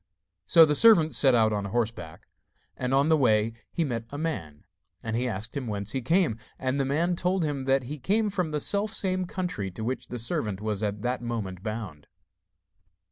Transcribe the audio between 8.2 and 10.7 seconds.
from the self same country to which the servant